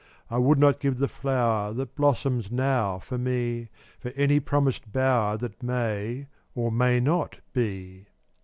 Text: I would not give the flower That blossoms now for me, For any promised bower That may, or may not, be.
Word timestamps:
I 0.31 0.39
would 0.39 0.57
not 0.57 0.79
give 0.79 0.97
the 0.97 1.07
flower 1.07 1.73
That 1.73 1.93
blossoms 1.93 2.49
now 2.49 2.97
for 2.97 3.19
me, 3.19 3.69
For 3.99 4.09
any 4.15 4.39
promised 4.39 4.91
bower 4.91 5.37
That 5.37 5.61
may, 5.61 6.25
or 6.55 6.71
may 6.71 6.99
not, 6.99 7.37
be. 7.53 8.07